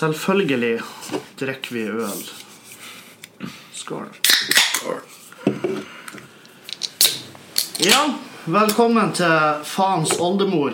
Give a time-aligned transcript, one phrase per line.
[0.00, 0.80] Selvfølgelig
[1.36, 2.20] drikker vi øl.
[3.76, 4.06] Skål.
[7.84, 7.98] Ja,
[8.44, 10.72] velkommen til Faens oldemor.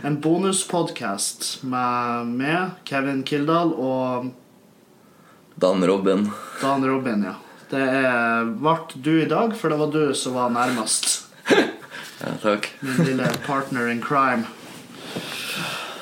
[0.00, 4.32] En bonuspodkast med meg, Kevin Kildahl, og
[5.60, 6.30] Dan Robin.
[6.62, 7.36] Dan Robin, ja.
[7.68, 7.88] Det
[8.64, 11.26] ble du i dag, for det var du som var nærmest.
[11.52, 12.72] Ja, takk.
[12.80, 14.48] Min lille partner in crime.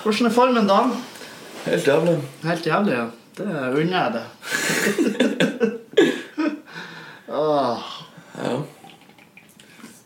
[0.07, 0.93] Hvordan er formen, Dan?
[1.65, 2.13] Helt jævlig.
[2.47, 3.07] Helt jævlig, ja.
[3.37, 4.23] Det unner jeg.
[7.29, 7.81] Åh.
[8.39, 8.53] Ja.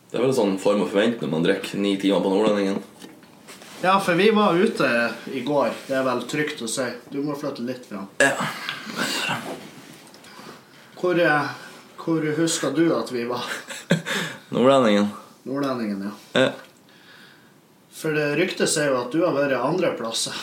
[0.09, 2.81] Det er vel en sånn form å forvente når man drikker ni timer på Nordlendingen.
[3.83, 4.89] Ja, for vi var ute
[5.37, 5.77] i går.
[5.85, 6.89] Det er vel trygt å si.
[7.13, 8.09] Du må flytte litt fram.
[8.25, 8.33] Ja.
[10.97, 11.53] Hvor, eh,
[12.01, 13.45] hvor husker du at vi var?
[14.57, 15.13] Nordlendingen.
[15.45, 16.47] Nordlendingen, ja.
[16.47, 16.51] Ja.
[17.93, 20.35] For det ryktet sier jo at du har vært andre plasser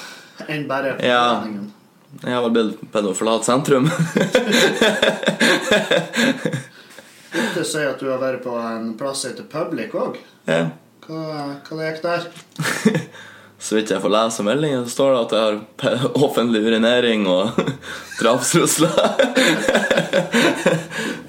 [0.47, 1.21] enn bare på Ja.
[1.41, 1.73] Treningen.
[2.23, 3.89] Jeg har vel bedt om å forlate sentrum.
[7.31, 10.19] Ryktet sier at du har vært på en plass som heter Public òg.
[10.49, 10.67] ja.
[11.07, 11.19] Hva,
[11.63, 12.25] hva det gikk der?
[13.63, 15.43] Så vidt jeg får lese meldingen, så står det at jeg
[16.01, 17.55] har offentlig urinering og
[18.19, 18.91] drapstrusler.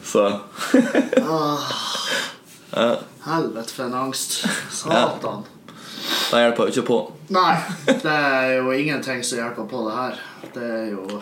[0.05, 0.25] så
[1.23, 1.71] ah,
[3.29, 4.41] Helvete for en angst.
[4.75, 5.47] Satan.
[6.31, 6.99] Det hjelper jo ikke på.
[7.35, 7.55] Nei,
[7.87, 10.21] det er jo ingenting som hjelper på det her.
[10.55, 11.07] Det er jo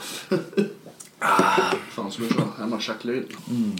[1.16, 2.42] Faen, skal vi se.
[2.58, 3.78] Jeg må sjekke lyden.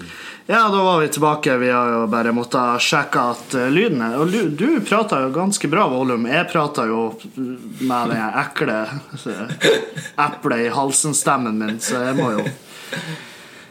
[0.49, 1.57] Ja, da var vi tilbake.
[1.61, 5.69] Vi har jo bare måttet sjekke at eh, lyden er Og du, prater jo ganske
[5.69, 6.25] bra volum.
[6.31, 7.03] Jeg prater jo
[7.37, 8.79] med den ekle
[10.27, 12.47] eplet i halsen-stemmen min, så jeg må jo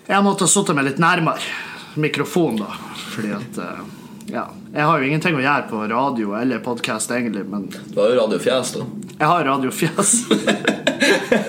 [0.05, 1.41] Jeg måtte ha sittet meg litt nærmere
[1.97, 2.95] mikrofonen, da.
[3.15, 3.83] Fordi at eh,
[4.27, 4.47] Ja.
[4.73, 8.17] Jeg har jo ingenting å gjøre på radio eller podkast, egentlig, men Du har jo
[8.23, 8.85] radiofjes, da.
[9.19, 10.13] jeg har radiofjes.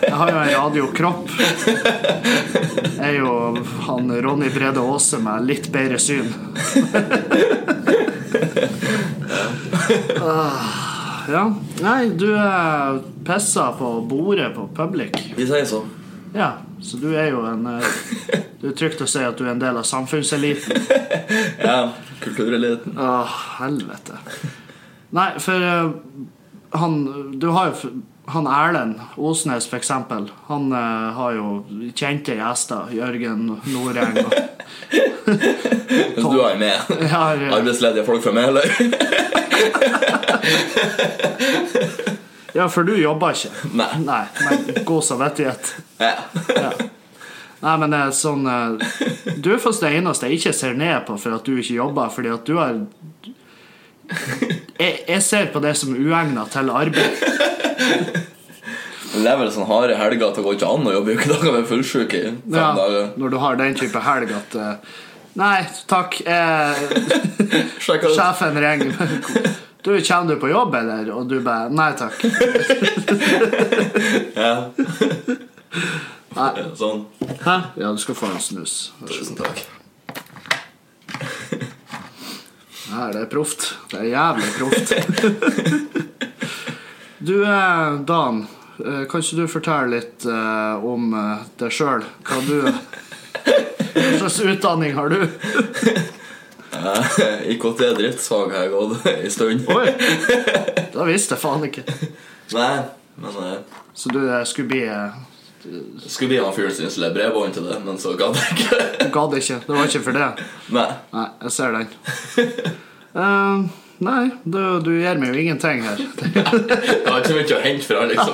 [0.07, 1.31] Jeg har jo en radiokropp.
[2.97, 3.33] Jeg er jo
[3.87, 6.29] han Ronny Brede Aase med litt bedre syn.
[10.21, 10.73] Ah,
[11.29, 11.43] Ja.
[11.83, 15.17] Nei, du er pissa på bordet på public.
[15.37, 15.81] Vi sier så.
[16.37, 19.51] Ja, så du er jo en Det Du er trygt å si at du er
[19.55, 20.83] en del av samfunnseliten.
[21.67, 22.99] Ja, kultureliten.
[22.99, 24.19] Åh, helvete.
[25.17, 25.91] Nei, for uh,
[26.77, 27.01] han
[27.41, 27.97] Du har jo
[28.27, 30.31] han Erlend Osnes, eksempel.
[30.49, 32.91] Han uh, har jo kjente gjester.
[32.91, 34.35] Jørgen Noreng og
[36.17, 37.07] du du jo med.
[37.11, 38.67] Har, eh, Arbeidsledige folk fra Meløy.
[42.57, 43.51] Ja, for du jobber ikke.
[43.77, 43.89] Nei.
[44.07, 45.75] Nei, men god samvittighet.
[45.99, 46.15] Ja.
[46.49, 46.71] Ja.
[47.67, 48.79] Nei, men det er sånn eh,
[49.43, 52.07] Du er faktisk det eneste jeg ikke ser ned på for at du ikke jobber,
[52.15, 52.77] fordi at du har
[54.79, 57.11] jeg, jeg ser på det som uegna til arbeid.
[59.17, 61.27] Det er vel sånn harde helger at det går ikke an å jobbe i uke.
[61.31, 63.05] Da kan vi være fullsjuke i fem Ja, dager.
[63.19, 64.75] når du har den type helg at eh,
[65.37, 65.59] Nei,
[65.91, 66.15] takk.
[66.25, 66.73] Eh,
[67.83, 68.89] sjefen ringer.
[69.85, 71.11] Du, Kommer du på jobb, eller?
[71.13, 72.17] Og du bare Nei takk.
[74.37, 74.71] Ja.
[76.37, 76.53] Nei.
[76.81, 77.05] Sånn.
[77.45, 77.57] Hæ?
[77.81, 78.77] Ja, du skal få en snus.
[79.09, 79.63] Tusen takk.
[82.91, 83.71] Nei, det er proft.
[83.91, 84.93] Det er jævlig proft.
[87.27, 88.43] Du, eh, Dan.
[88.79, 91.09] eh, Kan ikke du fortelle litt eh, om
[91.59, 92.05] deg sjøl?
[92.29, 92.59] Hva du
[93.97, 95.17] Hva slags utdanning har du?
[97.57, 99.65] IKT driftsfag har jeg gått i stund.
[99.73, 99.89] Oi!
[100.95, 101.83] Da visste jeg faen ikke.
[102.55, 102.85] Nei,
[103.25, 103.33] men
[103.97, 104.85] Så du skulle bli
[106.07, 108.79] skulle bli han fyren som installerer bredbånd til det, men så gadd jeg ikke.
[109.15, 109.59] Gadd ikke?
[109.67, 110.31] Det var ikke for det?
[110.77, 110.91] Nei.
[111.15, 111.89] Nei, jeg ser den.
[113.17, 113.57] uh,
[114.07, 115.97] nei, du, du gir meg jo ingenting her.
[116.27, 118.33] Det har ikke mye å hente fra, liksom.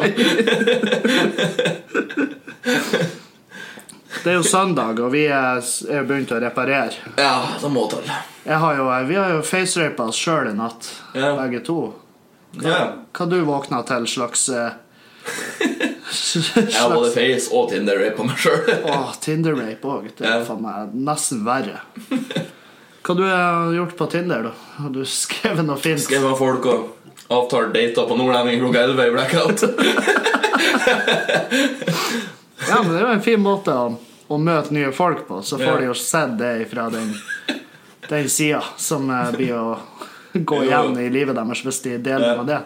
[4.23, 5.59] Det er jo søndag, og vi er
[5.91, 6.95] er begynt å reparere.
[7.19, 8.07] Ja, det må til.
[8.45, 11.35] Vi har jo facerapa oss sjøl i natt, yeah.
[11.41, 11.81] begge to.
[12.61, 12.93] Ja.
[13.17, 14.73] Hva du våkna til slags eh,
[16.13, 18.67] Jeg har både Face og Tinder rape på meg sjøl.
[18.93, 20.09] Åh, Tinder-rape òg.
[20.19, 21.81] Det er for meg nesten verre.
[23.03, 24.53] Hva du har gjort på Tinder, da?
[24.83, 26.01] Har du skrevet noe fint?
[26.05, 26.81] Skrevet folk og
[27.33, 29.59] avtalt dater på Nordlending klokka 11 i blackout.
[32.69, 33.89] Ja, men det er jo en fin måte å,
[34.31, 35.41] å møte nye folk på.
[35.43, 35.77] Så får Ja.
[35.81, 37.09] de jo sett det fra den,
[38.09, 39.79] den sida som eh, blir å
[40.33, 42.61] gå igjen i livet deres hvis de deler med det.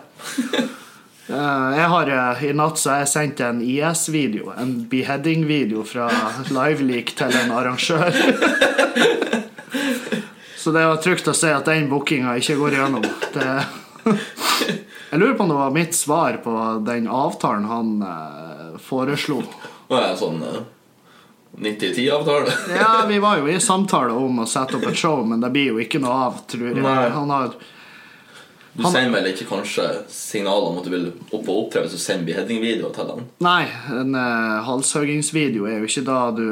[1.28, 6.06] Eh, Jeg har eh, I natt så har jeg sendt en IS-video, en beheading-video fra
[6.52, 8.14] Liveleak til en arrangør.
[10.66, 13.04] Så det var trygt å si at den bookinga ikke går gjennom.
[13.34, 13.50] Det,
[15.12, 16.54] Jeg lurer på om det var mitt svar på
[16.86, 19.42] den avtalen han eh, foreslo.
[19.94, 20.56] Er jeg sånn eh,
[21.62, 22.56] 90-10-avtale.
[22.74, 25.70] Ja, vi var jo i samtale om å sette opp et show, men det blir
[25.70, 26.82] jo ikke noe av, tror jeg.
[27.14, 27.54] Han har
[28.76, 32.00] Du sender vel ikke kanskje signaler om at du vil opp og opptre hvis du
[32.00, 33.20] sender beheading-videoer til dem?
[33.46, 33.64] Nei,
[33.94, 36.46] en uh, halshuggingsvideo er jo ikke da du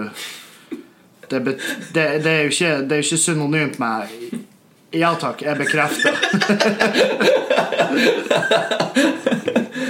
[1.29, 1.61] det, bet,
[1.95, 4.07] det, det, er jo ikke, det er jo ikke synonymt med
[4.95, 6.15] Ja takk, jeg bekrefter.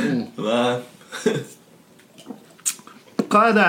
[0.08, 0.24] mm.
[3.28, 3.66] Hva er det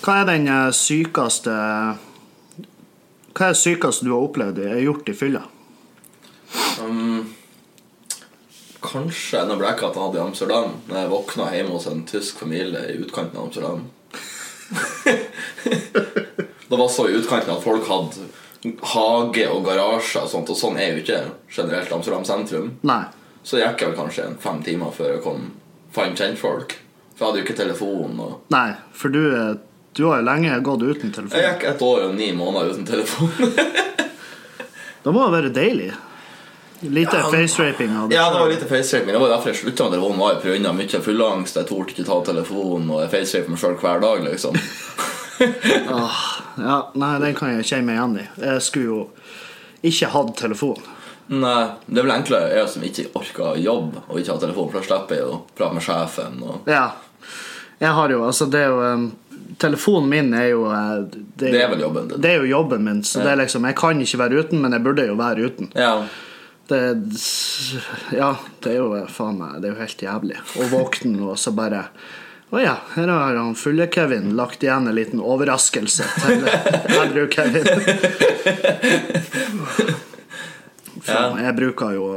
[0.00, 1.54] Hva er den eh, sykeste
[3.40, 5.40] Hva er det sykeste du har opplevd er gjort i fylla?
[6.84, 7.22] Um,
[8.84, 12.98] kanskje når jeg hadde i Amsterdam, når jeg våkna hjemme hos en tysk familie i
[13.00, 13.86] utkanten av Amsterdam.
[16.68, 18.28] det var så i utkanten at folk hadde
[18.92, 22.74] hage og garasje og sånt, og sånn er jo ikke generelt Amsterdam sentrum.
[22.84, 23.06] Nei.
[23.40, 25.48] Så gikk jeg vel kanskje fem timer før jeg kom
[25.96, 26.76] fant kjentfolk.
[27.16, 28.20] For jeg hadde jo ikke telefon.
[28.20, 29.56] og Nei, for du, eh,
[29.96, 31.38] du har jo lenge gått uten telefon.
[31.38, 33.32] Jeg gikk et år og ni måneder uten telefon.
[35.02, 35.90] Det må jo være deilig.
[36.80, 39.12] Lite Ja, faceraping ja, det var litt faceraping.
[39.12, 40.18] Det var derfor jeg slutta med telefonen.
[40.18, 43.76] var jeg av mye fullangst, Jeg torde ikke ta telefonen, og jeg faceraper meg sjøl
[43.80, 44.56] hver dag, liksom.
[46.60, 48.24] Ja, nei, den kan jeg kjenne meg igjen i.
[48.44, 49.00] Jeg skulle jo
[49.88, 50.80] ikke hatt telefon.
[51.32, 54.80] Nei, det er vel enklere jeg som ikke orker jobb og ikke har telefon, for
[54.80, 56.40] da slipper jeg å prate med sjefen.
[56.44, 56.68] Og...
[56.68, 56.90] Ja.
[57.80, 58.80] Jeg har jo, altså det er jo
[59.58, 61.04] Telefonen min er jo eh,
[61.40, 62.20] Det er vel jobben din.
[62.22, 64.76] Det er jo jobben min, så det er liksom Jeg kan ikke være uten, men
[64.76, 65.70] jeg burde jo være uten.
[65.74, 66.06] Ja,
[66.70, 66.80] Det,
[68.14, 70.38] ja, det er jo eh, faen meg Det er jo helt jævlig.
[70.38, 71.86] Å våkne og så bare
[72.50, 76.46] Å ja, her har han fulle Kevin lagt igjen en liten overraskelse til
[76.98, 77.68] Andrew-Kevin.
[81.06, 81.22] ja.
[81.46, 82.08] jeg bruker jo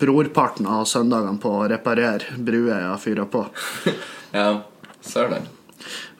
[0.00, 3.46] brorparten av søndagene på å reparere bruer jeg har fyra på.
[4.36, 5.44] ja, øh,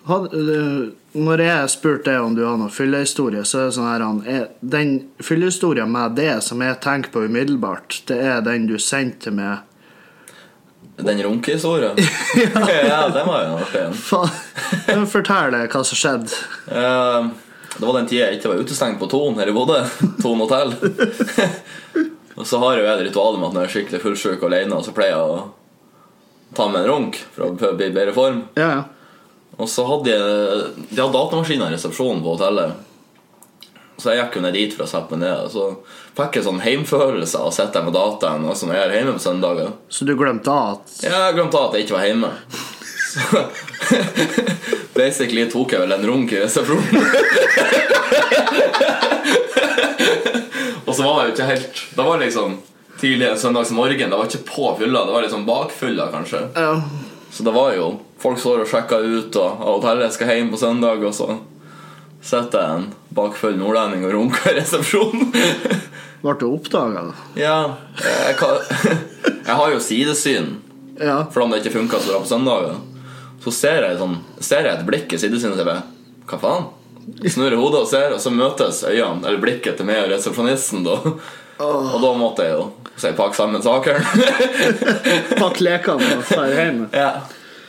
[0.05, 4.43] når jeg spurte deg om du har noen fyllehistorie, så er det sånn her er,
[4.61, 4.91] Den
[5.25, 9.65] fyllehistorien med det som jeg tenker på umiddelbart, det er den du sendte med
[11.01, 11.97] Den runkehistorien?
[12.37, 13.81] ja, ja, den var jo artig.
[13.81, 13.97] en.
[13.97, 16.43] Faen, Fortell hva som skjedde.
[16.69, 17.33] Uh,
[17.75, 19.81] Det var den tida jeg ikke var utestengt på Ton her i Bodø.
[20.23, 20.77] Ton hotell.
[22.39, 24.83] og så har jo jeg det ritualet med at når jeg er skikkelig fullsjuk alene,
[24.85, 25.41] så pleier jeg å
[26.55, 28.45] ta med en runk for å bli i bedre form.
[28.61, 28.85] Ja, ja.
[29.59, 30.21] Og så hadde jeg
[30.91, 32.73] De hadde datamaskiner i resepsjonen på hotellet.
[34.03, 35.47] Så jeg gikk jo ned dit for å sette meg ned.
[35.53, 35.69] Så
[36.19, 39.23] fikk jeg sånn heimfølelse av å sitte med dataen og sånn jeg er hjemme på
[39.23, 39.71] søndager.
[39.89, 42.31] Så du glemte at Ja, Jeg glemte at jeg ikke var hjemme.
[43.15, 43.23] Så
[44.99, 46.91] basically tok jeg vel en runk i resepsjonen.
[50.87, 52.57] og så var jeg jo ikke helt Det var liksom
[53.01, 54.11] tidlig en søndagsmorgen.
[54.11, 56.41] Det var ikke på fylla, det var liksom bakfylla, kanskje.
[56.55, 56.75] ja,
[57.35, 57.89] Så det var jo
[58.23, 61.27] Folk står og sjekker ut, og jeg skal hjem på søndag, og så
[62.25, 65.35] sitter jeg en bakfull nordlending og runker i resepsjonen.
[66.25, 67.03] Ble du oppdaga?
[67.37, 67.57] ja,
[68.01, 68.63] jeg, kan,
[69.51, 70.55] jeg har jo sidesyn,
[70.97, 71.19] Ja.
[71.35, 72.79] for om det ikke funka så bra på søndager.
[73.45, 75.83] Så ser jeg, sånn, ser jeg et blikk i sidesynet og bare
[76.31, 76.71] Hva faen?
[77.29, 80.97] Snurrer hodet og ser, og så møtes øynene, eller blikket til meg og resepsjonisten, da.
[81.63, 82.65] Og da måtte jeg jo
[82.99, 84.03] si pakk sammen sakene.
[85.43, 86.85] Pakk lekene og dra hjem.
[87.05, 87.15] ja.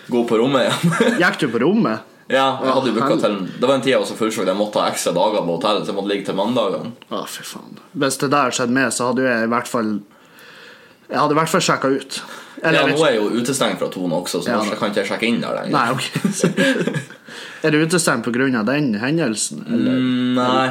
[0.08, 1.18] Gå på rommet igjen.
[1.24, 2.12] Gikk du på rommet?
[2.26, 4.50] Ja, jeg hadde jo booka til Det var en tid jeg var så fullsjuk at
[4.50, 6.96] jeg måtte ha ekstra dager på hotell, så jeg måtte ligge til mandagene.
[7.14, 7.78] Å, fy faen.
[7.94, 9.92] Hvis det der skjedde med, så hadde jeg i hvert fall
[11.12, 12.18] Jeg hadde i hvert fall sjekka ut.
[12.64, 15.04] Eller, Ja, nå er jeg jo utestengt fra Tone også, så Ja, nå kan ikke
[15.04, 15.76] jeg sjekke inn der lenger.
[15.76, 17.04] Nei, okay.
[17.62, 18.64] er du utestengt pga.
[18.72, 19.62] den hendelsen?
[19.70, 20.02] Eller?
[20.02, 20.68] Mm, nei.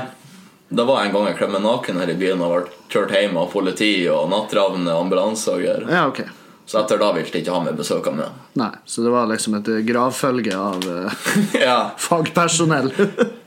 [0.75, 2.63] Det var en gang jeg klemte naken her i byen og ble
[2.95, 5.85] kjørt hjem av politi og nattravne ambulanse og greier.
[5.91, 6.31] Ja, okay.
[6.65, 8.37] Så etter da ville de ikke ha med besøkene med.
[8.57, 11.25] Nei, så det var liksom et gravfølge av eh,
[11.67, 12.93] ja, fagpersonell.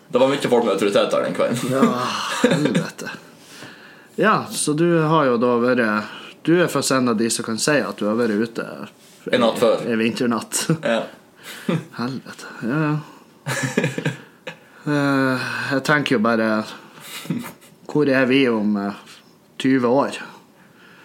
[0.08, 1.72] Det var mye folk med autoritet der den kvelden.
[1.74, 1.88] ja,
[2.48, 3.10] helvete.
[4.16, 6.14] Ja, så du har jo da vært
[6.48, 8.64] Du er først en av de som kan si at du har vært ute
[9.36, 9.84] En natt før.
[9.84, 10.62] en vinternatt.
[10.80, 11.02] Ja.
[12.00, 12.54] Helvete.
[12.64, 12.96] Ja, ja.
[14.88, 16.48] Eh, jeg tenker jo bare
[17.92, 19.04] Hvor er vi om eh,
[19.58, 20.20] 20 år?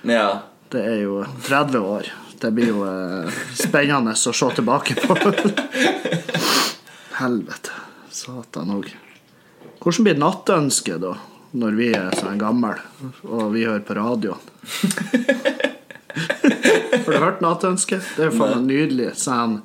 [0.02, 0.42] ja.
[0.72, 2.06] Det er jo 30 år.
[2.40, 5.16] Det blir jo eh, spennende å se tilbake på.
[7.20, 7.74] Helvete.
[8.08, 8.88] Satan òg.
[9.82, 11.12] Hvordan blir nattønsket da,
[11.60, 12.76] når vi er sånn gamle
[13.26, 14.40] og vi hører på radioen?
[16.12, 18.14] Har du hørt nattønsket?
[18.16, 19.12] Det er jo faen nydelig.
[19.20, 19.60] Sånn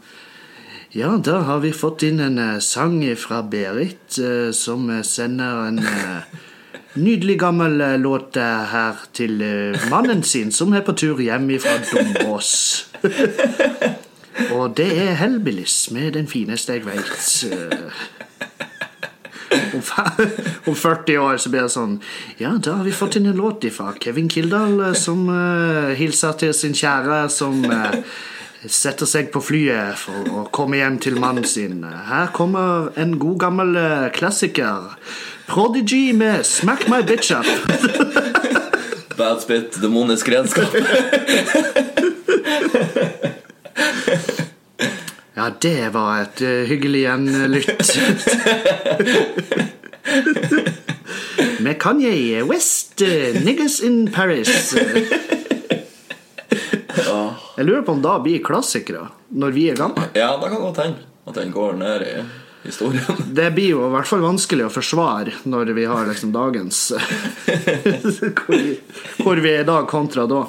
[0.96, 5.80] Ja, da har vi fått inn en eh, sang fra Berit, eh, som sender en
[5.84, 6.38] eh,
[6.98, 11.50] Nydelig gammel eh, låt eh, her til eh, mannen sin, som er på tur hjem
[11.62, 12.54] fra Dombås.
[14.54, 17.28] Og det er Hellbillies med den fineste jeg veit.
[20.68, 21.94] Om, 40 år så blir det sånn
[22.38, 26.52] Ja, da har vi fått inn en låt fra Kevin Kildahl som uh, hilser til
[26.54, 27.96] sin kjære som uh,
[28.68, 31.80] setter seg på flyet for å komme hjem til mannen sin.
[31.86, 34.92] Her kommer en god gammel uh, klassiker.
[35.48, 37.46] Prodigy med 'Smack My Bitch Up'.
[39.18, 40.76] Bad spit, demonisk redskap.
[45.36, 47.98] Ja, det var et eh, hyggelig gjenlytt.
[51.60, 54.78] Med Kanye West, eh, 'Niggas in Paris'.
[57.58, 60.04] Jeg lurer på om da blir klassikere, når vi er gamle.
[60.14, 62.14] Ja, da kan godt hende at den går ned i
[62.64, 63.04] historien.
[63.32, 66.78] Det blir jo i hvert fall vanskelig å forsvare når vi har liksom dagens
[68.42, 68.80] hvor, vi,
[69.22, 70.42] hvor vi er i dag kontra da.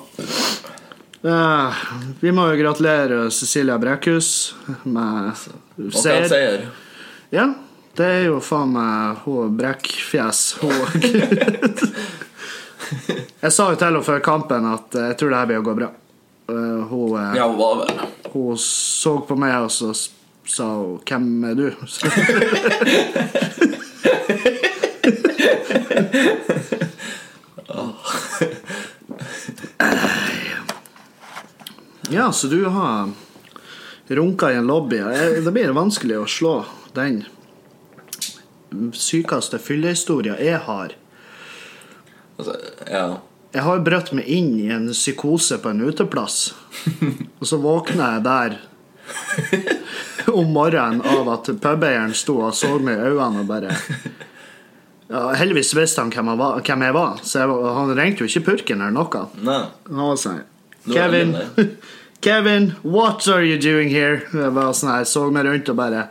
[1.19, 1.75] Uh,
[2.21, 4.55] vi må jo gratulere Cecilia Brækhus
[4.87, 5.33] med
[5.91, 6.29] seier.
[6.31, 6.69] seier?
[7.35, 7.49] Ja,
[7.99, 10.45] det er jo faen meg hun brekkfjes.
[10.63, 10.79] Hun
[13.43, 15.75] Jeg sa jo til henne før kampen at jeg tror det her blir å gå
[15.77, 15.89] bra.
[16.49, 17.91] Uh, hun, eh, Ja, hun var vel
[18.33, 19.93] hun så på meg, og så
[20.49, 21.75] sa hun 'Hvem er du?'
[32.11, 33.11] Ja, så du har
[34.07, 34.99] runka i en lobby.
[35.45, 36.55] Det blir vanskelig å slå
[36.97, 37.25] den
[38.97, 40.95] sykeste fyllehistoria jeg har.
[42.39, 42.57] altså,
[42.91, 43.21] Ja.
[43.53, 46.55] Jeg har brøtt meg inn i en psykose på en uteplass.
[47.41, 48.57] Og så våkner jeg der
[50.39, 53.77] om morgenen av at pubeieren sto og så meg i øynene og bare
[55.09, 58.29] ja, Heldigvis visste han hvem, han var, hvem jeg var, så jeg, han ringte jo
[58.29, 59.23] ikke purken eller noe.
[59.41, 59.63] Nei.
[59.89, 60.43] Han var sånn
[60.89, 61.35] Kevin.
[62.21, 64.23] Kevin, what are you doing here?
[64.33, 66.09] Jeg var sånn jeg så meg rundt og bare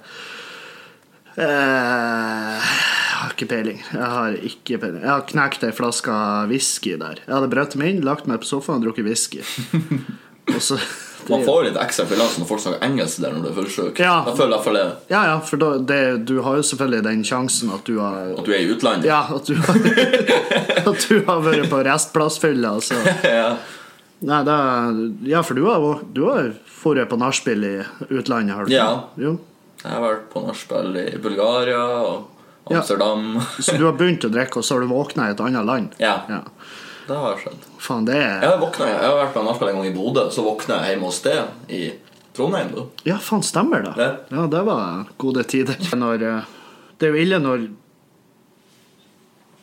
[1.35, 3.81] eh, Jeg har ikke peiling.
[3.91, 5.01] Jeg har ikke peiling.
[5.03, 6.19] Jeg har knekt ei flaske
[6.51, 7.19] whisky der.
[7.25, 9.43] Jeg hadde brøtt meg inn, lagt meg på sofaen og drukket whisky.
[10.53, 10.77] Og så
[11.29, 13.99] Man får litt ekstra fyllas når folk snakker engelsk der når du er fullsjuk.
[14.03, 14.15] Ja.
[14.27, 17.73] Da føler jeg det Ja, ja, for da, det, du har jo selvfølgelig den sjansen
[17.75, 19.09] at du har at du er i utlandet.
[19.09, 19.81] Ja, at du har,
[20.93, 22.77] at du har vært på restplassfylla.
[22.79, 23.01] Altså.
[23.37, 23.49] Ja.
[24.27, 24.55] Nei, da,
[25.29, 26.47] ja, for du har du har
[26.81, 27.75] vært på nachspiel i
[28.09, 28.79] utlandet, har du ikke?
[28.79, 29.03] Ja.
[29.21, 29.35] Jo.
[29.83, 32.33] Jeg har vært på nachspiel i Bulgaria og
[32.67, 32.81] Ja.
[32.81, 33.37] Amsterdam.
[33.63, 35.93] Så du har begynt å drikke, og så har du våkna i et annet land?
[36.03, 36.17] Ja.
[36.27, 36.41] ja.
[37.07, 37.65] Det har skjedd.
[37.79, 40.25] Faen, det Jeg er har, våknet, jeg har vært på nachspiel en gang i Bodø,
[40.33, 41.81] så våkna jeg hjemme hos deg i
[42.35, 42.71] Trondheim.
[42.75, 43.93] da Ja, faen, stemmer det.
[43.97, 44.09] Ja.
[44.41, 45.77] Ja, det var gode tider.
[45.95, 46.41] Når, eh,
[46.99, 47.67] det er jo ille når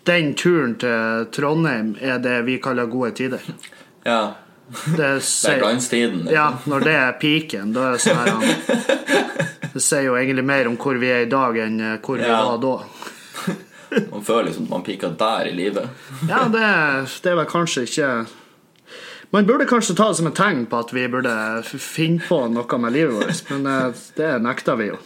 [0.05, 3.41] den turen til Trondheim er det vi kaller gode tider.
[4.05, 4.35] Ja.
[4.65, 6.23] Det, Det er sier, glanstiden.
[6.25, 6.33] liksom.
[6.35, 8.31] ja, når det er piken, da er sånn her
[9.75, 12.29] Det sier jo egentlig mer om hvor vi er i dag, enn eh, hvor vi
[12.29, 12.39] Ja.
[12.47, 12.75] var da.
[14.15, 15.89] Man føler liksom at man piker der i livet.
[16.29, 16.69] Ja, det,
[17.23, 18.11] det er vel kanskje ikke
[19.35, 21.35] Man burde kanskje ta det som et tegn på at vi burde
[21.65, 25.01] finne på noe med livet vårt, men eh, det nekter vi jo.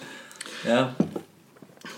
[0.69, 0.83] Ja.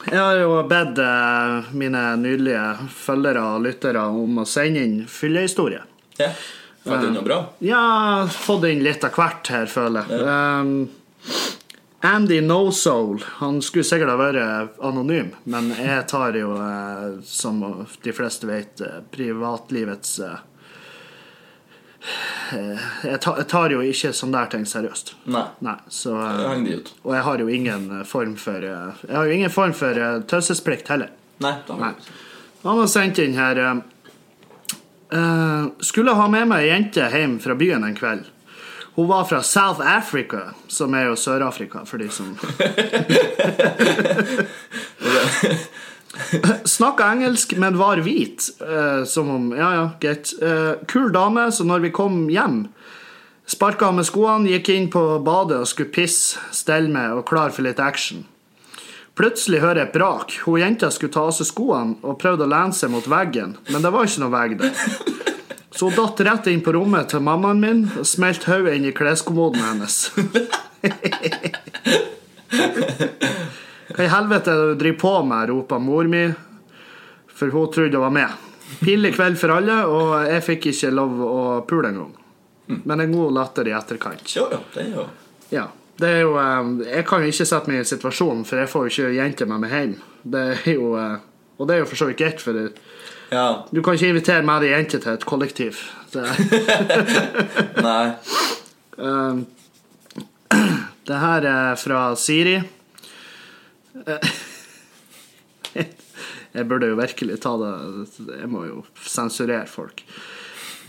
[0.07, 5.83] Jeg har jo bedt eh, mine nydelige følgere og lyttere om å sende inn fyllehistorie.
[6.23, 6.31] ja.
[6.81, 7.37] Fått du noe bra?
[7.61, 10.23] Ja, fått inn litt av hvert her, føler jeg.
[10.25, 10.71] Um,
[12.03, 13.25] Andy No Soul.
[13.27, 17.61] Han skulle sikkert ha vært anonym, men jeg tar jo, eh, som
[18.03, 20.39] de fleste vet, eh, privatlivets eh,
[23.05, 25.13] jeg, tar, jo ikke sånne der ting seriøst.
[25.29, 25.45] Nei.
[25.61, 26.15] Nei, så.
[26.17, 31.13] Og jeg har jo ingen form for Jeg har jo ingen form for taushetsplikt heller.
[31.45, 31.59] Nei.
[31.69, 31.93] Nei.
[32.63, 33.77] Han har sendt inn her eh,
[35.85, 38.25] Skulle ha med meg ei jente hjem fra byen en kveld.
[38.95, 42.37] Hun var fra South Africa, som er jo Sør-Afrika, for de som
[46.65, 48.51] Snakka engelsk, men var hvit.
[48.61, 50.33] Uh, som om Ja, ja, greit.
[50.43, 52.69] Uh, kul dame, så når vi kom hjem
[53.51, 57.67] Sparka med skoene, gikk inn på badet og skulle pisse, stelle med og klar for
[57.67, 58.27] litt action.
[59.19, 60.37] Plutselig hører jeg et brak.
[60.45, 63.83] Hun jenta skulle ta av seg skoene og prøvde å lene seg mot veggen, men
[63.83, 65.27] det var ikke noe vegg der.
[65.71, 68.95] Så hun datt rett inn på rommet til mammaen min og smelte hodet inn i
[68.97, 70.01] kleskommoden hennes.
[73.91, 75.49] Hva i helvete er det du driver på med?
[75.51, 76.25] ropa mor mi,
[77.35, 78.47] for hun trodde hun var med.
[78.81, 82.13] Pinlig kveld for alle, og jeg fikk ikke lov å pule engang.
[82.87, 84.23] Men en god latter i etterkant.
[84.37, 84.61] Jo, jo.
[84.75, 85.07] Det er jo
[85.51, 85.65] Ja,
[85.99, 88.85] det er jo eh, Jeg kan jo ikke sette meg i situasjonen, for jeg får
[88.87, 89.97] jo ikke jenter med meg hjem.
[90.23, 91.17] Det er jo eh,
[91.59, 92.79] Og det er jo for så vidt greit, for det-
[93.31, 93.67] Ja.
[93.71, 95.79] du kan ikke invitere og ei jente til et kollektiv.
[97.87, 98.07] Nei.
[98.99, 99.35] eh,
[101.11, 102.59] det her er fra Siri.
[106.51, 107.71] Jeg burde jo virkelig ta det
[108.41, 110.03] Jeg må jo sensurere folk.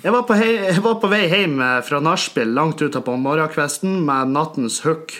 [0.02, 4.32] Jeg var på, hei, jeg var på vei hjem fra nachspiel langt utapå morgenkvisten med
[4.34, 5.14] Nattens Hook,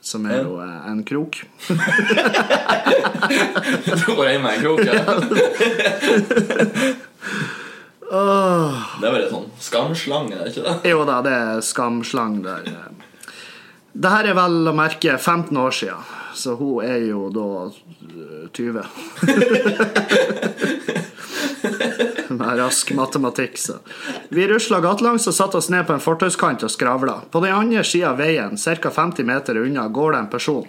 [0.00, 1.44] som er jo eh, en krok.
[1.68, 1.74] Du
[4.16, 4.92] går hjem med en krok, ja.
[8.10, 10.90] Det er en sånn skamslang, er det ikke det?
[10.90, 12.66] Jo da, det er skamslang der.
[13.92, 15.98] Det her er vel å merke 15 år siden,
[16.34, 18.82] så hun er jo da øh, 20.
[22.30, 23.80] Med rask matematikk, så.
[24.28, 27.16] Vi rusla gatelangs og satte oss ned på en fortauskant og skravla.
[27.30, 28.90] På den andre sida av veien, ca.
[28.90, 30.68] 50 meter unna, går det en person.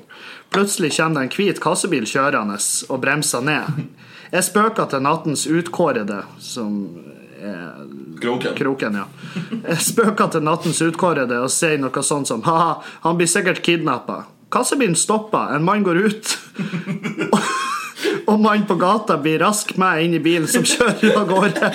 [0.50, 2.58] Plutselig kommer det en hvit kassebil kjørende
[2.90, 3.86] og bremser ned.
[4.32, 6.82] Jeg spøker til nattens utkårede, som
[7.42, 7.86] er
[8.22, 8.56] Kroken.
[8.58, 9.06] Kroken, ja.
[9.68, 12.76] Jeg spøker til nattens utkårede og sier noe sånt som ha-ha,
[13.06, 14.24] han blir sikkert kidnappa.
[14.52, 16.36] Kassebilen stopper, en mann går ut.
[18.26, 21.72] Og mannen på gata blir raskt med inn i bilen som kjører av gårde.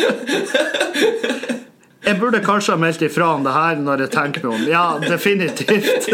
[2.06, 4.66] Jeg burde kanskje ha meldt ifra om det her når jeg tenker meg om.
[4.70, 6.06] Ja, definitivt.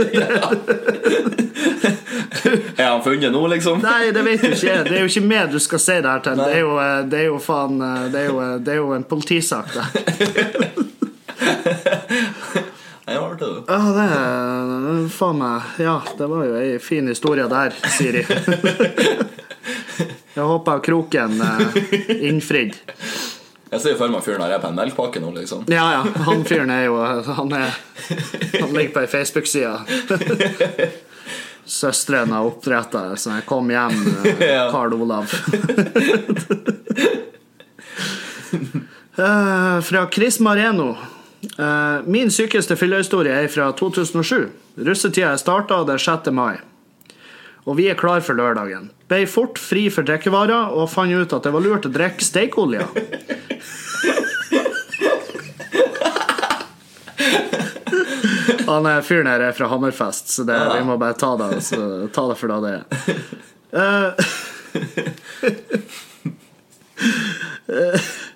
[2.77, 3.83] Er han funnet nå, liksom?
[3.85, 4.79] Nei, det vet du ikke.
[4.89, 6.41] Det er jo ikke meg du skal si det her til.
[6.41, 8.93] Det er jo, eh, det er jo faen eh, Det er jo, det er jo
[8.97, 9.85] en politisak, det.
[13.07, 13.51] Nei, var det?
[13.67, 18.23] Ja, det er faen meg Ja, det var jo ei fin historie der, Siri.
[20.33, 21.61] Jeg håper kroken eh,
[22.25, 22.79] innfridd.
[23.73, 25.67] Jeg ser for meg fyren er på en melkpakke nå, liksom.
[25.73, 26.03] Ja, ja.
[26.29, 27.75] Han fyren er jo Han, er,
[28.61, 29.77] han ligger på ei Facebook-side.
[31.73, 33.99] Søstrene har oppdretta det, så jeg kom hjem,
[34.39, 35.33] eh, Karl Olav.
[39.13, 40.97] Eh, fra Chris Mareno.
[41.43, 44.51] Eh, min sykeste fyllehistorie er fra 2007.
[44.87, 46.31] Russetida er starta, det er 6.
[46.35, 46.57] mai.
[47.67, 48.91] Og vi er klar for lørdagen.
[49.11, 52.87] Ble fort fri for drikkevarer og fant ut at det var lurt å drikke stekeolje.
[58.73, 61.61] Han er fyren her er fra Hammerfest, så det, vi må bare ta det,
[62.15, 62.85] ta det for det det er.
[63.83, 64.11] Eh,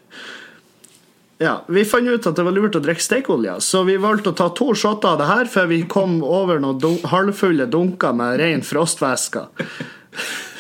[1.39, 4.37] ja, Vi fant ut at det var lurt å drikke stekeolje, så vi valgte å
[4.37, 8.39] ta to shotter av det her før vi kom over noen dun halvfulle dunker med
[8.41, 9.45] ren frostvæske.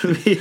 [0.06, 0.34] Vi,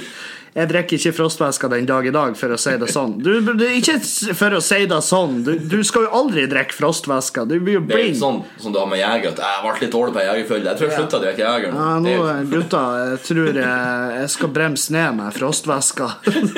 [0.55, 3.17] jeg drikker ikke frostvæske den dag i dag, for å si det sånn.
[3.19, 3.97] Du, er ikke
[4.39, 5.41] for å si det sånn.
[5.43, 7.43] Du, du skal jo aldri drikke frostvæske.
[7.49, 8.15] Du blir jo Det er blind.
[8.15, 9.33] ikke sånn som du har med jeger.
[9.35, 10.69] At jeg ble litt dårlig på jegerfølge.
[10.69, 11.75] Jeg tror jeg slutta å drikke jeger.
[11.75, 16.07] Ja, nå, er- gutta, jeg tror jeg, jeg skal bremse ned med frostvæska.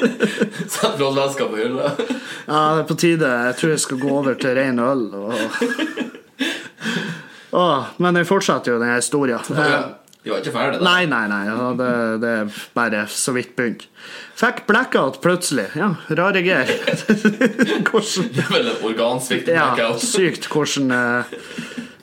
[0.78, 1.92] Sett frostvæska på hylla.
[1.98, 3.34] Ja, det er på tide.
[3.50, 5.08] Jeg tror jeg skal gå over til ren øl.
[5.26, 5.34] Og...
[7.58, 9.42] Åh, men jeg fortsetter jo denne historien.
[9.58, 9.80] Eh,
[10.28, 10.84] Vi var ikke ferdig da.
[10.84, 11.44] Nei, nei, nei.
[11.48, 13.86] Ja, det, det er bare så vidt begynt.
[14.36, 15.70] Fikk blackout plutselig.
[15.80, 16.68] Ja, rare greier.
[17.88, 20.04] Hvordan Det er vel organsvikt blackout.
[20.04, 21.38] Ja, sykt hvordan uh,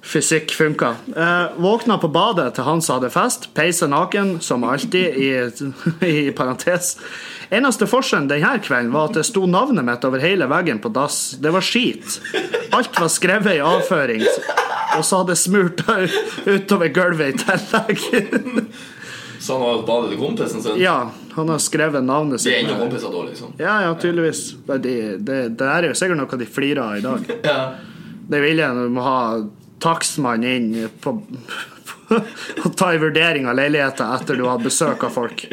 [0.01, 0.95] fysikk funka.
[1.13, 3.51] Uh, våkna på badet til han som hadde fest.
[3.53, 5.31] Peise naken, som alltid, i,
[6.25, 6.95] i parentes.
[7.53, 11.37] Eneste forskjellen denne kvelden var at det sto navnet mitt over hele veggen på dass.
[11.45, 12.23] Det var skit.
[12.73, 14.25] Alt var skrevet i avføring,
[14.99, 18.69] og så hadde jeg smurt det utover gulvet i tillegg.
[19.45, 20.79] Så han har badet til kompisen sin.
[20.81, 22.69] Ja, han har skrevet navnet De er sitt.
[22.71, 23.51] ennå kompiser da, liksom.
[23.61, 24.45] Ja, ja, tydeligvis.
[24.67, 24.79] Det,
[25.19, 27.35] det, det, er jo sikkert noe de flirer av i dag.
[27.51, 27.59] Ja.
[28.25, 29.19] Det vil jeg når du må ha
[29.85, 30.71] takstmann inn
[31.05, 31.13] på,
[32.65, 35.45] og ta en vurdering av leiligheter etter du har besøk av folk.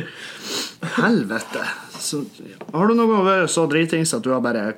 [0.95, 1.65] Helvete.
[2.01, 2.23] Så,
[2.73, 4.73] har du noen gang vært så dritings at du har bare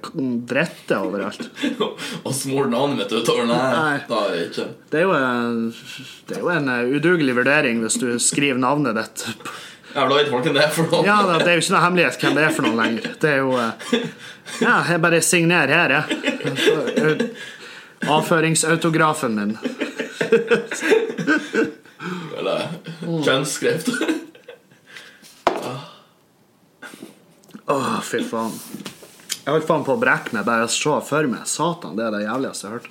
[0.49, 1.45] drettet overalt?
[2.25, 3.47] Og smurt navnet mitt utover.
[3.49, 4.23] Nei, Nei.
[4.33, 4.65] det ikke.
[4.91, 5.61] Det er jo en,
[6.29, 9.25] det er jo en eh, udugelig vurdering hvis du skriver navnet ditt.
[9.93, 11.05] Ja, da vet folk hvem det er for noe.
[11.05, 13.11] Ja, det er jo ikke noe hemmelighet hvem det er for noe lenger.
[13.21, 14.07] Det er jo eh,
[14.59, 17.29] Ja, jeg bare signerer her, jeg.
[18.11, 19.55] Avføringsautografen min.
[22.37, 22.67] Eller
[23.05, 23.93] kjønnsskrift.
[27.65, 28.51] Åh, fy faen.
[29.43, 31.43] Jeg holdt faen på å brekke meg bare jeg så for meg.
[31.49, 32.89] Satan, det er det jævligste jeg har hørt.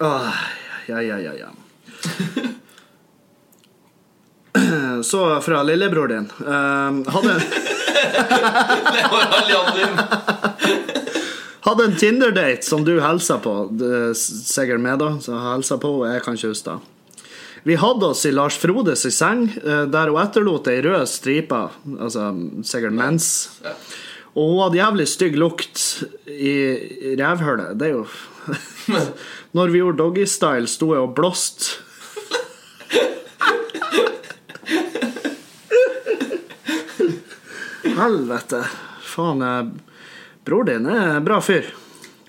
[0.00, 0.40] Åh,
[0.88, 1.50] ja, ja, ja, ja.
[5.04, 6.26] Så fra lillebror din.
[6.40, 7.34] eh, hadde,
[8.92, 9.22] Det var
[11.60, 13.68] hadde en Tinder-date som du hilsa på.
[13.70, 15.12] Det er sikkert med, da.
[15.22, 16.78] Så jeg hilsa på, jeg kan ikke huske det.
[17.62, 21.68] Vi hadde oss i Lars Frodes i seng, eh, der hun etterlot ei rød stripe,
[21.98, 22.30] altså
[22.64, 23.50] sikkert mens.
[24.32, 26.76] Og hun hadde jævlig stygg lukt i
[27.20, 27.78] revhullet.
[27.78, 28.06] Det er jo
[29.56, 31.64] Når vi gjorde doggystyle, sto jeg og blåste.
[38.00, 38.60] Helvete.
[39.04, 39.42] Faen.
[40.46, 41.66] Bror din er en bra fyr.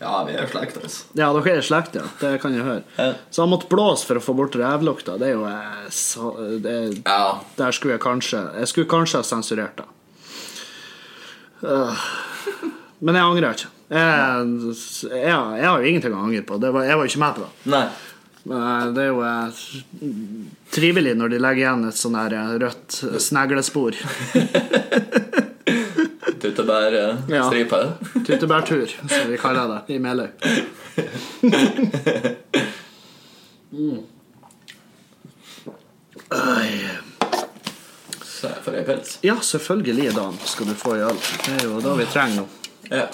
[0.01, 1.03] Ja, vi er slekt, altså.
[1.13, 2.03] Ja, dere er slekt, ja.
[2.17, 2.81] Det kan jeg høre.
[2.97, 3.11] Ja.
[3.29, 5.17] Så han måtte blåse for å få bort revlukta.
[5.21, 6.31] Det er jo eh, så,
[6.63, 7.37] det, Ja.
[7.59, 9.85] Der skulle jeg kanskje Jeg skulle kanskje ha sensurert det.
[11.61, 11.93] Uh,
[13.05, 13.69] Men jeg angrer ikke.
[13.91, 14.47] Jeg,
[15.11, 16.57] jeg, jeg har jo ingenting å angre på.
[16.63, 17.51] Det var, jeg var jo ikke med på det.
[17.75, 17.85] Nei.
[18.49, 19.65] Men det er jo eh,
[20.73, 23.97] trivelig når de legger igjen et sånn der eh, rødt sneglespor.
[26.41, 27.81] Tyttebærstripe.
[28.25, 30.29] Tyttebærtur, som vi kaller det i Meløy.
[33.71, 34.01] Mm.
[38.25, 39.17] Så jeg får ei pils.
[39.23, 41.19] Ja, selvfølgelig, Dan, skal du få i øl.
[41.45, 42.47] Det er jo da vi trenger nå.
[42.89, 43.05] Ja.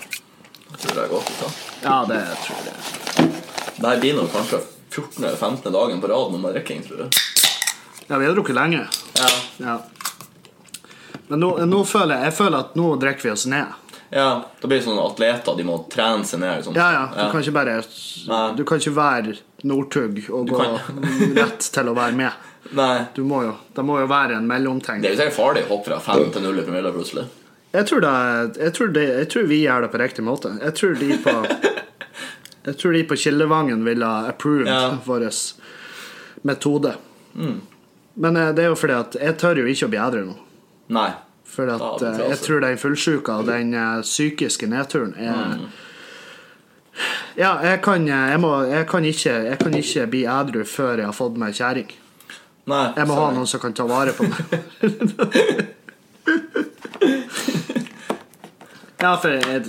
[0.71, 1.31] Jeg tror det er godt.
[1.41, 1.51] Da.
[1.83, 2.73] Ja, det tror jeg.
[3.77, 5.23] Det her blir nok kanskje 14.
[5.23, 5.73] eller 15.
[5.73, 7.09] dagen på rad med drikking, tror jeg.
[8.07, 8.87] Ja, vi har drukket lenge.
[9.19, 9.29] Ja.
[9.57, 9.77] Ja.
[11.27, 13.73] Men nå, nå føler jeg, jeg føler at nå drikker vi oss ned.
[14.15, 14.27] ja.
[14.61, 16.61] Da blir det sånn atleter, de må trene seg ned.
[16.61, 16.75] Liksom.
[16.79, 17.01] Ja, ja.
[17.17, 17.81] Du kan ikke bare
[18.55, 19.33] Du kan ikke være
[19.67, 20.61] Northug og gå
[21.39, 22.31] rett til å være med.
[22.77, 23.05] Nei.
[23.15, 25.01] Du må jo, det må jo være en mellomting.
[25.03, 27.25] Det er jo sikkert farlig å hoppe fra 5 til 0 i promille plutselig.
[27.75, 28.13] Jeg tror, det,
[28.63, 30.53] jeg, tror det, jeg tror vi gjør det på riktig måte.
[30.63, 31.35] Jeg tror de på
[32.67, 34.97] Jeg tror de på Kildevangen ville ha approved Ja.
[35.05, 35.27] vår
[36.47, 36.95] metode.
[38.13, 40.35] Men eh, det er jo fordi at jeg tør jo ikke å bli edru nå.
[40.87, 41.11] Nei.
[41.47, 45.13] For at, det eh, tror jeg jeg tror den fullsjuka og den eh, psykiske nedturen
[45.15, 45.59] er
[47.37, 50.97] Ja, jeg kan, eh, jeg, må, jeg, kan ikke, jeg kan ikke bli edru før
[50.97, 51.91] jeg har fått meg kjerring.
[52.67, 54.37] Jeg må ha noen som kan ta vare på meg.
[59.03, 59.61] ja, for jeg,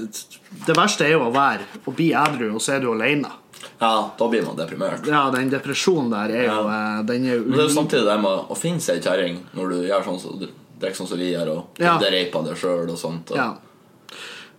[0.66, 3.30] det verste er jo å være Å bli edru, og så er du alene.
[3.78, 5.06] Ja, da blir man deprimert.
[5.06, 7.02] Ja, den depresjonen der er jo Ja.
[7.06, 9.38] Den er jo Men det er jo samtidig det med å finne seg ei kjerring
[9.54, 10.32] når du gjør sånn som
[10.78, 11.96] du ikke sånn som vi gjør, og Ja.
[11.98, 13.30] det reiper det sjøl og sånt.
[13.32, 13.48] Og Ja.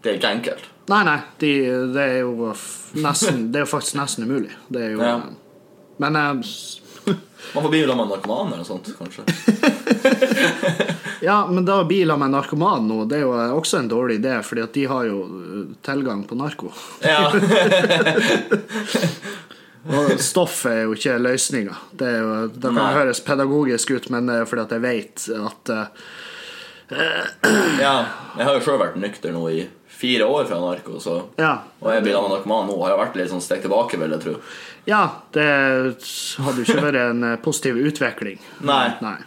[0.02, 0.64] Det er ikke enkelt.
[0.90, 1.50] Nei, nei, de,
[1.94, 2.54] det er jo
[2.96, 4.52] nesten Det er jo faktisk nesten umulig.
[4.72, 5.22] Det er jo Ja.
[6.00, 6.34] Men eh,
[7.54, 9.24] Man får bli sammen med en narkoman eller noe sånt, kanskje.
[11.22, 14.38] Ja, men da biler med en narkoman nå, det er jo også en dårlig idé,
[14.42, 16.72] fordi at de har jo eh, tilgang på narko.
[17.04, 17.30] Ja.
[19.88, 21.76] Og stoff er jo ikke løsninga.
[21.92, 22.12] Det,
[22.56, 22.94] det kan Nei.
[22.98, 25.86] høres pedagogisk ut, men det er fordi at jeg vet at uh,
[27.80, 27.96] ja.
[28.38, 29.68] Jeg har jo sjøl vært nykter nå i
[30.00, 31.60] fire år fra narko, så Ja.
[31.84, 34.36] Og jeg blir narkoman nå, har jeg vært litt sånn stekt tilbake, vil jeg tro.
[34.88, 35.04] Ja,
[35.36, 38.40] det hadde jo ikke vært en eh, positiv utvikling.
[38.66, 38.96] Nei.
[39.04, 39.18] Nei.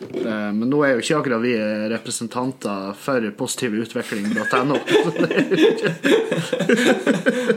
[0.57, 1.53] Men nå er jo ikke akkurat vi
[1.93, 4.81] representanter for positivutvikling.no.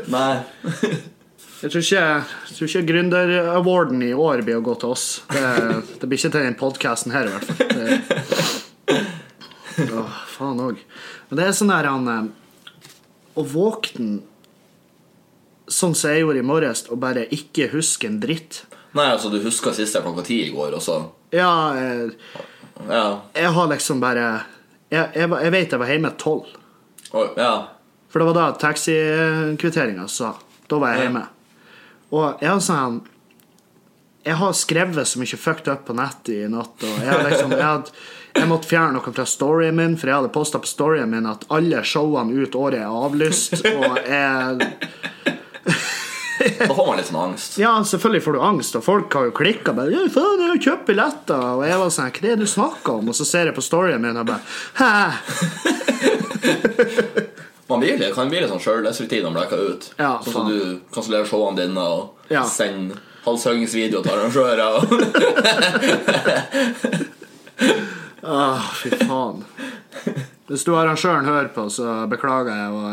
[0.16, 0.34] Nei.
[1.66, 2.02] Jeg tror ikke,
[2.46, 5.06] jeg tror ikke Gründer-awarden i år blir å gå til oss.
[5.34, 5.46] Det,
[5.98, 7.58] det blir ikke til den podkasten her, i hvert fall.
[8.86, 10.78] Det, åh, faen òg.
[11.32, 12.28] Men det er sånn der han eh,
[13.36, 14.20] Å våkne
[15.66, 18.62] sånn som jeg gjorde i morges, og bare ikke huske en dritt.
[18.96, 21.00] Nei, altså, du huska siste klokka ti i går, og så
[21.34, 22.14] Ja, eh,
[22.86, 23.06] Ja.
[23.34, 24.28] jeg har liksom bare
[24.94, 26.46] Jeg, jeg, jeg vet jeg var hjemme tolv.
[27.40, 27.54] Ja.
[28.12, 30.36] For det var da taxikvitteringa sa.
[30.70, 31.26] Da var jeg hjemme.
[32.16, 33.02] Og jeg har sånn
[34.26, 36.82] Jeg har skrevet så mye fucked up på nett i natt.
[36.82, 37.92] Og jeg, har liksom, jeg, hadde,
[38.34, 41.46] jeg måtte fjerne noe fra storyen min, for jeg hadde posta på storyen min at
[41.54, 43.62] alle showene ut året er avlyst.
[43.70, 44.72] Og jeg
[46.36, 47.56] Da får man litt sånn angst.
[47.62, 51.56] Ja, selvfølgelig får du angst, og folk har jo klikka 'Faen, jeg har kjøpt billetter.'
[51.56, 53.62] Og jeg var sånn 'Hva er det du snakker om?' Og så ser jeg på
[53.66, 54.42] storyen min og bare
[54.76, 55.12] 'Hæ?'
[57.70, 58.62] Man litt, kan litt sånn
[59.24, 59.88] når man blekker ut.
[59.98, 62.44] Ja, sånn som Så du kansellerer showene dine og Ja.
[62.46, 64.62] sender halshuggingsvideo til arrangører.
[68.24, 69.44] Åh, fy faen.
[70.48, 72.70] Hvis du arrangøren hører på, så beklager jeg.
[72.72, 72.86] Og,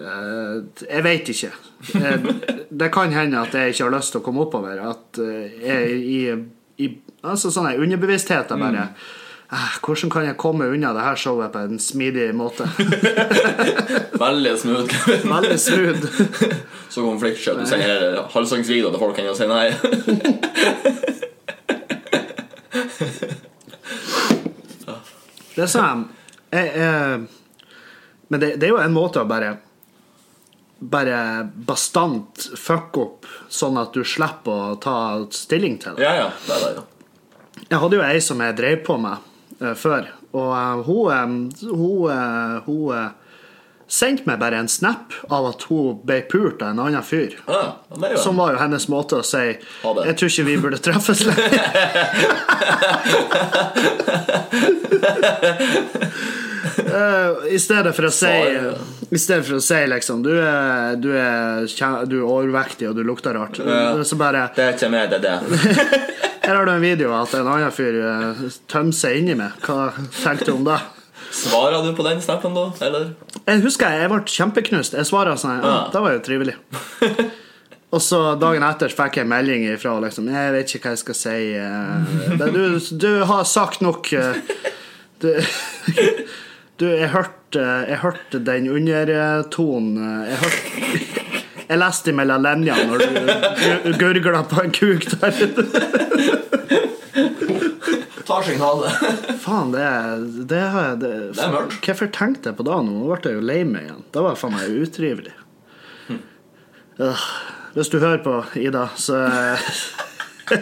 [0.00, 1.52] uh, jeg vet ikke.
[2.00, 2.34] Jeg,
[2.70, 4.80] det kan hende at jeg ikke har lyst til å komme oppover.
[4.88, 6.20] At eh, jeg i,
[6.80, 9.08] i altså sånn underbevisstheten er bare eh,
[9.50, 12.68] Hvordan kan jeg komme unna det her showet på en smidig måte?
[14.24, 14.86] Veldig smooth.
[14.92, 15.32] Kevin.
[15.32, 16.04] Veldig smooth.
[16.94, 17.56] Så konfliktsky.
[17.58, 19.66] Du sender halshuggingsvideo til folk kan jo si nei.
[25.50, 26.06] Det sånn
[26.54, 27.18] jeg, jeg,
[28.30, 29.56] Men det, det er jo en måte å bare
[30.80, 34.94] bare bastant fuck opp, sånn at du slipper å ta
[35.36, 36.06] stilling til det.
[36.06, 36.30] Ja, ja.
[36.46, 36.84] Det er det, ja.
[37.66, 39.29] Jeg hadde jo ei som jeg drev på med eh,
[39.60, 41.26] før, og eh, hun, eh,
[41.70, 43.08] hun, eh, hun eh,
[43.90, 47.34] sendte meg bare en snap av at hun ble pult av en annen fyr.
[47.50, 51.60] Jo Som var jo hennes måte å si 'Jeg tror ikke vi burde treffes lenger'.
[56.60, 61.08] Eh, I stedet for å si I stedet for å si liksom Du er, du
[61.16, 61.64] er,
[62.10, 63.60] du er overvektig og du lukter rart.
[63.64, 63.94] Ja.
[64.04, 65.40] Så bare Det er ikke meg, det er.
[66.44, 69.56] Her har du en video at en annen fyr eh, tømmer seg inni meg.
[69.64, 69.90] Hva
[70.22, 70.78] tenkte du om det?
[71.30, 72.66] Svarer du på den snappen, da?
[72.82, 73.12] Eller?
[73.46, 74.96] Jeg husker jeg, jeg ble kjempeknust.
[74.98, 75.76] Jeg svarer sånn ja.
[75.94, 76.56] Det var jo trivelig.
[77.94, 81.02] Og så dagen etter fikk jeg en melding ifra liksom, Jeg vet ikke hva jeg
[81.04, 81.38] skal si.
[81.58, 82.62] eh, men Du,
[83.02, 84.10] du har sagt nok.
[85.20, 85.30] Du,
[86.80, 89.96] du jeg hørte Jeg hørte den undertonen
[90.28, 90.60] Jeg hørte
[91.70, 92.98] Jeg leste mellom linjene når
[93.84, 95.30] du gurgla på en kuk der.
[98.26, 98.90] Tar signalet.
[99.42, 101.78] Faen, det er Det, har jeg- det, Det er mørkt.
[101.86, 102.90] Hvorfor tenkte jeg på det nå?
[102.90, 104.02] Nå ble jeg jo lei meg igjen.
[104.14, 105.34] Det var faen meg utrivelig.
[107.00, 107.22] Øh,
[107.74, 109.16] hvis du hører på, Ida, så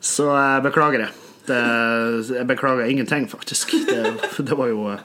[0.00, 1.12] Så eh, beklager jeg.
[1.46, 1.58] Det,
[2.36, 3.70] jeg beklager ingenting, faktisk.
[3.86, 4.14] Det,
[4.48, 5.02] det var jo eh,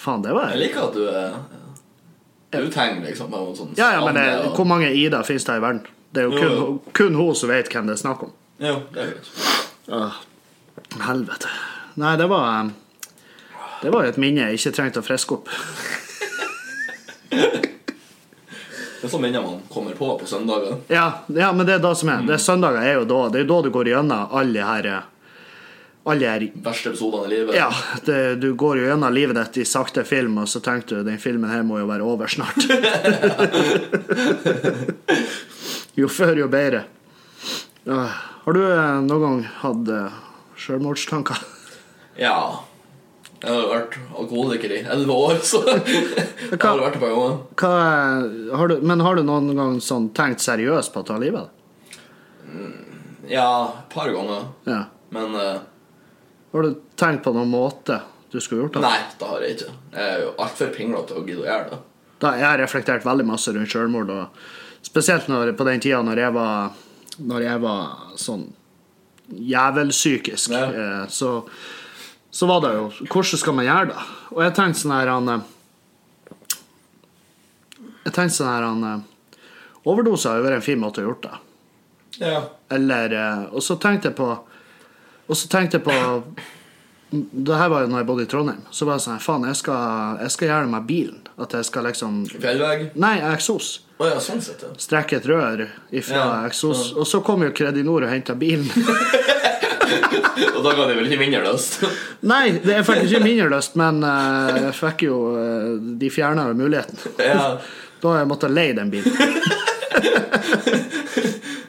[0.00, 1.34] Faen, det var Jeg liker at du er
[2.66, 5.62] Du tenker liksom sånn Ja, ja, men det, og- hvor mange Ida finnes det i
[5.64, 5.82] verden?
[6.12, 8.32] Det er jo kun, Jo, kun hun som vet hvem det er snakk om.
[8.58, 9.28] Jo, det er greit.
[11.06, 11.50] Helvete.
[12.00, 12.70] Nei, det var eh,
[13.82, 15.48] Det var et minne jeg ikke trengte å friske opp.
[19.00, 20.76] Det er sånn minner man kommer på på søndager.
[20.92, 22.20] Ja, ja men det er da som er.
[22.26, 24.66] Det er søndager er jo da Det er jo da du går gjennom alle de
[24.66, 25.06] her eh,
[26.08, 27.52] Alle er Verste episodene i livet.
[27.58, 27.68] Ja,
[28.06, 31.20] det, du går jo gjennom livet ditt i sakte film, og så tenkte du den
[31.20, 32.56] filmen her må jo være over snart.
[36.00, 36.84] jo før, jo bedre.
[37.84, 38.08] Uh,
[38.46, 40.08] Har du eh, noen gang hatt uh,
[40.56, 41.36] sjølmordstanker?
[42.16, 42.64] Ja.
[43.40, 47.08] Jeg har vært alkoholiker i elleve år, så jeg har vært det på
[48.56, 51.46] har du, men har du noen gang sånn tenkt seriøst på å ta livet av
[51.48, 51.56] deg?
[53.30, 54.42] Ja, et par ganger.
[54.66, 54.84] Ja.
[55.14, 55.58] Men eh,
[56.52, 58.00] Har du tenkt på noen måte
[58.32, 58.82] du skulle gjort det?
[58.84, 59.72] nei, det har jeg ikke.
[59.94, 61.78] Jeg er jo altfor pinglete til å gidde å gjøre det.
[62.20, 66.20] Da, jeg har reflektert veldig masse rundt selvmord, og spesielt når, på den tida når
[66.24, 66.72] jeg var,
[67.18, 68.44] når jeg var sånn
[69.30, 70.64] jævelpsykisk, Ja.
[70.74, 71.32] eh, så,
[72.30, 74.04] så var det jo Hvordan skal man gjøre det?
[74.34, 75.30] Og jeg tenkte sånn her han
[78.04, 79.04] Jeg tenkte sånn her han
[79.88, 81.36] Overdose har jo vært en fin måte å gjort det.
[82.20, 82.40] Ja.
[82.74, 84.26] Eller eh, Og så tenkte jeg på
[85.30, 85.94] Og så tenkte jeg på
[87.10, 88.64] Det her var jo når jeg bodde i Trondheim.
[88.74, 91.22] Så var jeg sånn Faen, jeg skal, jeg skal gjøre med bilen.
[91.40, 92.90] At jeg skal liksom Fjellvegg.
[93.00, 93.72] Nei, eksos.
[94.00, 94.74] Oh, ja, sånn sett, ja.
[94.80, 96.90] Strekke et rør ifra Ja, eksos.
[96.96, 98.68] Og så kom jo Kredinor og henta bilen.
[100.56, 101.80] Og da ga det vel ikke mindre løst?
[102.32, 106.48] Nei, det er faktisk ikke mindre løst, men uh, jeg fikk jo uh, De fjerna
[106.50, 107.00] jo muligheten.
[107.24, 107.54] ja.
[108.00, 109.12] Da jeg måttet leie den bilen.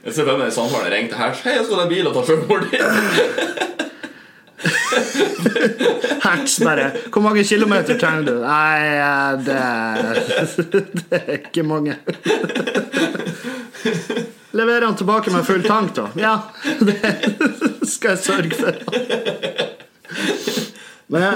[0.01, 1.35] Jeg ser for meg samtalen ringte her.
[1.43, 2.67] Hei, jeg skal ha en bil og ta selvmord i.
[6.21, 8.33] Hertz bare Hvor mange kilometer trenger du?
[8.41, 8.79] Nei,
[9.45, 9.61] det,
[10.97, 11.95] det er ikke mange.
[14.57, 16.07] Leverer han tilbake med full tank, da?
[16.19, 16.37] Ja,
[16.81, 16.97] det
[17.87, 18.73] skal jeg sørge for.
[21.13, 21.35] Men jeg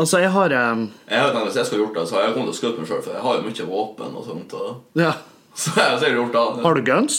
[0.00, 0.90] Altså, jeg har um...
[1.10, 2.78] Jeg vet, ikke, Hvis jeg skulle gjort det, så har jeg kommet til å skutt
[2.80, 4.52] meg sjøl, for jeg har jo mye våpen og sånt.
[4.56, 4.70] Og...
[4.96, 5.12] Ja.
[5.60, 6.62] Så jeg har sikkert gjort det.
[6.64, 7.18] Har du guns?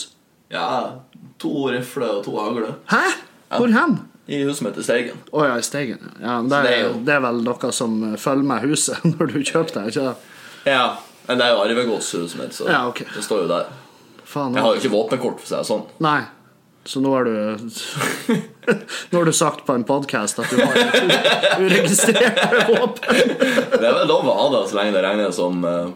[0.51, 0.67] Ja,
[1.41, 2.73] to rifler og to hagler.
[2.91, 3.03] Hæ?
[3.57, 3.99] Hvor hen?
[4.31, 5.17] I huset mitt i Steigen.
[5.35, 6.01] Å ja, i Steigen.
[6.21, 6.39] ja.
[6.41, 9.39] Det, er, det er jo- det er vel noe som følger med huset når du
[9.43, 9.85] kjøper det?
[9.93, 10.15] ikke det?
[10.71, 10.83] Ja.
[11.27, 13.05] Men det er jo arvegodshuset mitt, så Ja, okay.
[13.15, 13.67] det står jo der.
[14.25, 14.55] Faen.
[14.55, 15.83] Jeg har jo ikke våpenkort, for å si det sånn.
[16.01, 16.19] Nei.
[16.87, 17.33] Så nå har du
[19.11, 20.79] Nå har du sagt på en podkast at du har
[21.61, 23.35] uregistrerte våpen.
[23.81, 25.91] Det er vel lov å ha det så lenge det regnes som uh...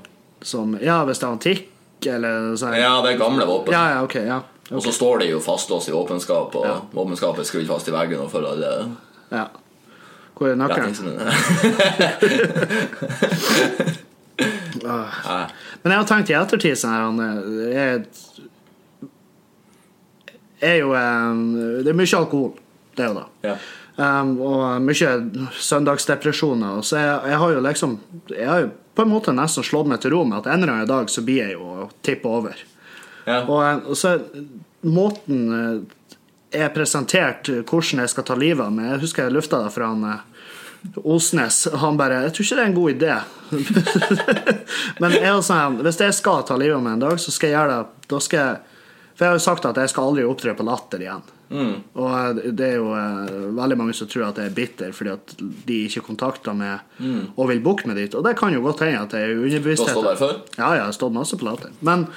[0.45, 1.63] Som Ja, hvis det er antikk,
[2.13, 2.73] eller sånn.
[2.79, 3.71] Ja, det er gamle våpen.
[3.73, 4.39] ja, ja, okay, Ja.
[4.73, 6.65] Og så står de jo fastlåst i våpenskap, og
[6.95, 8.69] våpenskapet er skrudd fast i veggen og følger alle
[9.29, 9.45] ja.
[10.35, 10.95] Hvor er nøkkelen?
[15.85, 17.05] Men jeg har tenkt i ettertid sånn her
[17.69, 18.01] eh,
[20.65, 21.29] er jo eh,
[21.85, 22.51] Det er mye alkohol.
[22.95, 23.27] Det er jo det.
[23.49, 23.57] Ja.
[23.95, 25.11] Um, og mye
[25.55, 26.81] søndagsdepresjoner.
[26.83, 27.93] Så jeg, jeg har jo liksom
[28.27, 30.73] Jeg har jo på en måte nesten slått meg til ro med at en eller
[30.73, 32.61] annen dag så blir jeg jo tippa over.
[33.25, 33.41] Ja.
[33.43, 34.13] Og, eh, og så
[34.87, 39.59] måten eh, er presentert hvordan jeg skal ta livet av meg Jeg husker jeg lufta
[39.65, 40.23] det fra han eh,
[41.01, 43.21] Osnes, han bare 'Jeg tror ikke det er en god idé'.
[45.01, 47.49] Men jeg er sånn, hvis jeg skal ta livet av meg en dag, så skal
[47.49, 48.59] jeg gjøre det da skal jeg,
[49.15, 51.23] For jeg har jo sagt at jeg skal aldri opptre på Latter igjen.
[51.49, 55.11] Og eh, det er jo eh, veldig mange som tror at jeg er bitter fordi
[55.13, 55.33] at
[55.69, 57.03] de ikke kontakter meg
[57.37, 58.15] og vil booke meg dit.
[58.17, 59.93] Og det kan jo godt hende at det er Du har underbevissthet.
[59.93, 60.35] stått der før?
[60.57, 61.71] Ja, ja, jeg har stått masse på latter.
[61.85, 62.07] Men,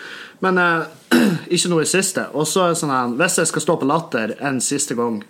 [0.41, 0.87] men eh,
[1.55, 2.25] ikke noe i siste.
[2.33, 5.21] Og så er det sånn her, hvis jeg skal stå på latter en siste gang,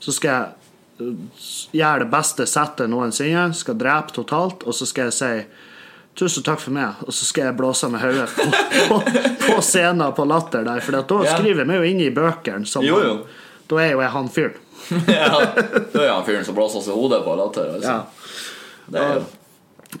[0.00, 1.14] så skal jeg
[1.74, 5.32] gjøre det beste settet noensinne, skal drepe totalt, og så skal jeg si
[6.14, 8.44] Tusen takk for meg, og så skal jeg blåse med hodet på,
[8.88, 8.98] på,
[9.48, 11.36] på scenen på Latter der, for da Ja.
[11.38, 12.66] skriver vi jo inn i bøkene.
[12.70, 13.14] Som Jo, jo.
[13.16, 13.24] Han,
[13.72, 14.60] da er jo jeg han fyren.
[15.08, 15.30] ja,
[15.90, 17.72] da er han fyren som blåser seg i hodet på latter.
[17.78, 17.88] Altså.
[17.88, 18.04] Ja.
[18.86, 19.24] Det er jo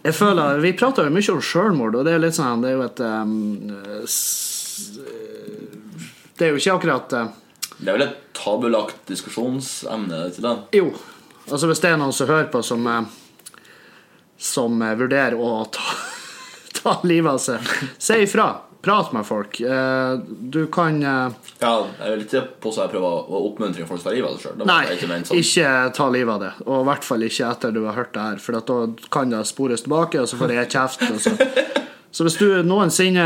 [0.04, 2.74] Jeg føler, Vi prater jo mye om selvmord, og det er litt sånn Det er
[2.74, 3.70] jo et um,
[6.36, 7.28] Det er jo ikke akkurat uh,
[7.78, 10.54] Det er vel et tabulagt diskusjonsemne, ikke det?
[10.80, 10.90] Jo.
[11.48, 13.06] Altså Hvis det er noen som hører på som uh,
[14.36, 15.86] Som vurderer å ta,
[16.84, 18.52] ta livet av seg, si ifra.
[18.84, 19.60] Prat med folk.
[19.64, 24.04] Uh, du kan uh, Ja, jeg vil ikke påstå jeg prøver å oppmuntre folk til
[24.04, 24.66] å ta livet av seg sjøl.
[24.68, 25.40] Nei, ikke ment sånn.
[25.40, 26.50] ikke ta livet av det.
[26.66, 28.76] Og i hvert fall ikke etter du har hørt det her, for da
[29.14, 31.06] kan det spores tilbake, og så får jeg kjeft.
[31.08, 31.32] Og så.
[32.18, 33.24] så hvis du noensinne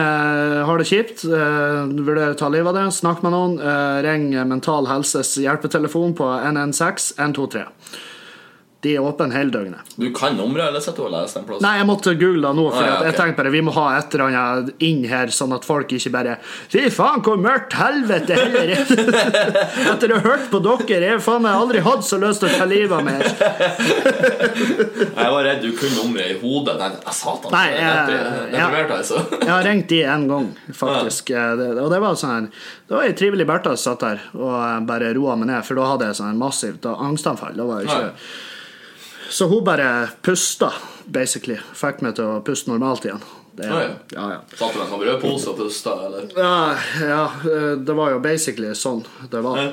[0.69, 3.59] har det kjipt, eh, vurderer å ta livet av det, snakk med noen.
[3.59, 7.67] Eh, ring Mental Helses hjelpetelefon på 116 123.
[8.81, 9.89] De er åpne hele døgnet.
[9.99, 11.63] Du kan nummeret, eller sitter du og leser en plass?
[11.65, 13.07] Nei, jeg måtte google det nå, for Ah, ja, okay.
[13.09, 16.13] jeg tenkte bare vi må ha et eller annet inn her, sånn at folk ikke
[16.15, 16.37] bare
[16.71, 18.85] Fy faen, hvor mørkt helvete heller er
[19.97, 22.53] Etter å ha hørt på dere, jeg har faen meg aldri hatt så lyst til
[22.53, 23.27] å ta livet av meg.
[24.39, 26.77] Jeg var redd du kunne nummeret i hodet.
[26.79, 27.51] Nei, satan.
[27.55, 29.23] Nei, jeg, jeg- jeg, altså.
[29.41, 31.31] Jeg har ringt de en gang, faktisk.
[31.35, 31.55] Ja.
[31.57, 32.51] det- Og det var sånn
[32.89, 35.75] Det var ei trivelig Bertha som satt der og eh, bare roa meg ned, for
[35.75, 37.57] da hadde jeg sånn massivt angstanfall.
[37.57, 38.13] Da var jeg ikke Nei.
[39.29, 40.73] Så hun bare pusta,
[41.07, 41.59] basically.
[41.77, 43.21] Fikk meg til å puste normalt igjen.
[43.59, 43.89] Det, Oi.
[44.15, 44.39] ja, ja.
[44.55, 46.23] Satt du med en brødpose og pusta, eller?
[46.37, 49.59] Ja, ja, eh, det var jo basically sånn det var.
[49.59, 49.69] Ja.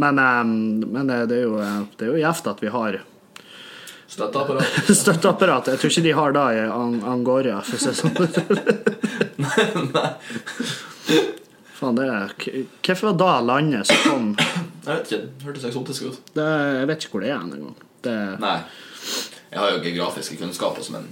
[0.00, 0.44] Men, eh,
[0.96, 2.92] men det, det er jo eh, Det er jo gjevt at vi har
[4.16, 4.66] Støtteapparat?
[5.02, 5.64] støtteapparat.
[5.74, 8.16] Jeg tror ikke de har det i Ang Angora, for å si det sånn.
[11.76, 12.32] Faen, det er
[12.86, 15.20] Hvorfor var da landet som kom Jeg vet ikke.
[15.26, 16.16] Det hørtes eksotisk ut.
[16.38, 16.46] det,
[16.80, 17.76] Jeg vet ikke hvor det er engang.
[18.06, 18.58] Det Nei.
[19.50, 21.06] Jeg har jo geografiske kunnskaper som en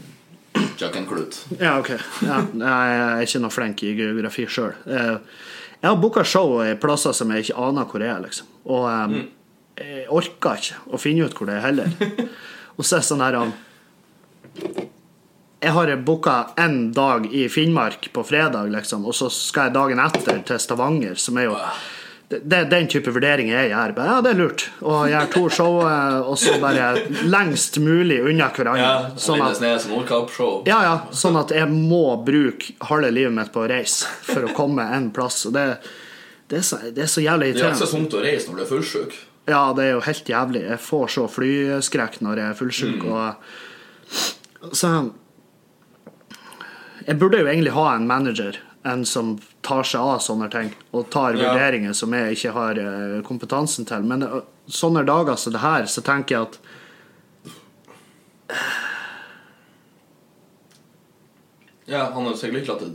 [0.78, 1.38] kjøkkenklut.
[1.59, 1.94] Ja, ok.
[2.26, 4.74] Ja, jeg er ikke noe flink i geografi sjøl.
[4.85, 8.48] Jeg har booka show i plasser som jeg ikke aner hvor er, liksom.
[8.64, 9.16] Og um,
[9.76, 11.94] jeg orker ikke å finne ut hvor det er heller.
[12.78, 13.52] Og så er det sånn her um,
[15.62, 20.02] Jeg har booka én dag i Finnmark på fredag, liksom, og så skal jeg dagen
[20.02, 21.54] etter til Stavanger, som er jo
[22.28, 23.92] det, den type vurderinger jeg gjør.
[23.96, 24.64] Bare, ja, det er lurt.
[24.82, 26.87] Og gjør to show, eh, og så bare
[27.28, 28.87] lengst mulig unna hverandre.
[28.87, 29.60] Ja, sånn at
[30.68, 34.54] ja, ja, sånn at jeg må bruke halve livet mitt på å reise for å
[34.56, 35.44] komme en plass.
[35.48, 35.66] Og det,
[36.48, 37.92] det, er, så, det er så jævlig Det er irriterende.
[37.92, 39.16] tungt å reise når du er fullsjuk.
[39.44, 40.64] Ja, det er jo helt jævlig.
[40.70, 43.04] Jeg får så flyskrekk når jeg er fullsjuk.
[44.64, 44.94] Og så
[47.04, 48.56] Jeg burde jo egentlig ha en manager,
[48.88, 49.34] en som
[49.64, 51.48] tar seg av sånne ting, og tar Ja.
[51.55, 54.05] vurderinger som jeg ikke har eh, kompetansen til.
[54.05, 56.59] Men eh, sånne dager som det her, så tenker jeg at
[61.87, 62.92] Ja, han har jo sikkert ikke latt det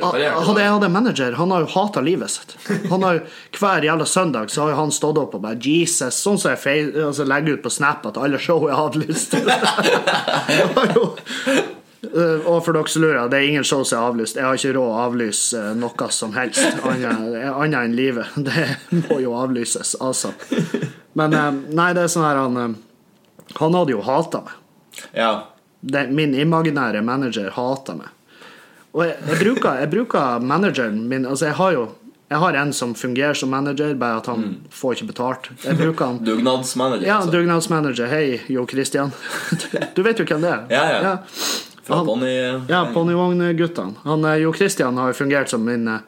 [0.00, 0.20] Hadde
[0.62, 2.52] jeg hatt en manager, han har jo hata livet sitt.
[2.92, 3.24] Han har
[3.58, 7.26] Hver jævla søndag så har han stått opp og bare Jesus, sånn som jeg altså,
[7.26, 10.94] legger ut på Snap at alle show jeg hadde lyst har
[12.02, 14.38] Eh, og for dere som lurer, det er ingen show som er avlyst.
[14.38, 18.32] Jeg har ikke råd å avlyse eh, noe som helst annet enn livet.
[18.48, 20.32] Det må jo avlyses altså.
[21.18, 22.74] Men uh, nei, det er sånn her han eh,
[23.58, 25.30] Han hadde jo hata meg Ja.
[25.82, 28.12] det, min imaginære manager hata meg.
[28.94, 31.88] Og jeg, jeg, bruker, jeg bruker manageren min Altså, jeg har jo
[32.30, 35.48] jeg har en som fungerer som manager, bare at han får ikke betalt.
[35.64, 37.02] Jeg bruker han Dugnadsmanager.
[37.08, 37.32] Ja, altså.
[37.34, 38.06] dugnadsmanager.
[38.06, 39.10] Hei, Jo Christian.
[39.96, 40.62] Du vet jo hvem det er?
[40.70, 41.16] Ja, ja.
[41.82, 42.34] Fra Han- Pony...
[42.68, 43.94] Ja, Ponnivogn-guttene.
[44.02, 46.00] Han, eh, Jo Christian har jo fungert som min eh,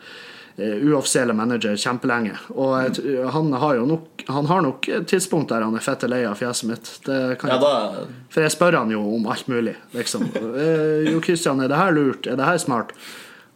[0.56, 2.36] uoffisielle manager kjempelenge.
[2.54, 3.28] Og mm.
[3.32, 6.36] han har jo nok Han har nok et tidspunkt der han er fette lei av
[6.38, 6.90] fjeset mitt.
[7.06, 10.28] Det kan Ja, jeg da for jeg spør han jo om alt mulig, liksom.
[10.32, 12.26] Eh, jo, Kristian, er det her lurt?
[12.26, 12.94] Er det her smart?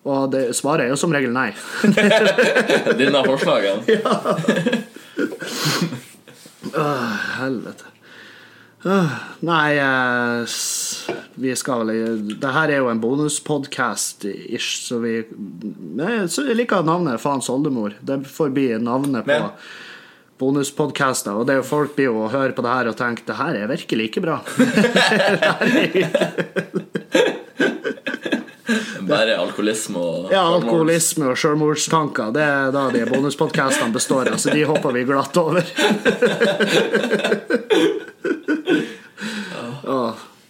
[0.06, 1.48] Og det, svaret er jo som regel nei.
[3.00, 4.14] Dine forslag, ja.
[7.40, 7.95] Helvete.
[8.86, 10.46] Øh, nei, eh,
[11.42, 15.16] vi skal vel Det her er jo en bonuspodkast-ish, så vi
[15.98, 17.96] nei, Så jeg liker navnet Faens oldemor.
[18.00, 19.50] Det får bli navnet på,
[20.38, 23.24] bonuspodkaster, og det er jo folk blir jo og hører på det her og tenker
[23.26, 24.38] det her er virkelig ikke bra.
[24.56, 27.05] Det her er
[29.06, 32.32] Bare alkoholisme og Ja, alkoholisme og sjølmordstanker.
[32.34, 35.62] Det er da de bonuspodkastene består av, så de hopper vi glatt over.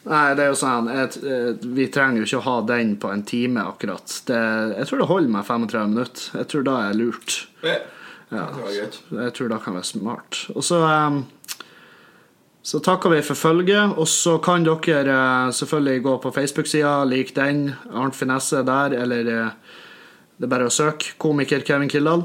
[0.07, 3.25] Nei, det er jo sånn jeg, Vi trenger jo ikke å ha den på en
[3.27, 4.21] time, akkurat.
[4.29, 4.41] Det,
[4.79, 6.27] jeg tror det holder med 35 minutter.
[6.41, 7.39] Jeg tror da er lurt.
[7.67, 7.79] Ja.
[8.31, 10.45] Jeg tror da kan være smart.
[10.55, 11.25] Og så um,
[12.67, 17.31] så takker vi for følget, og så kan dere eh, selvfølgelig gå på Facebook-sida, lik
[17.37, 19.53] den, Arnt Finesse der, eller eh,
[20.37, 22.25] det er bare å søke komiker Kevin Kildahl.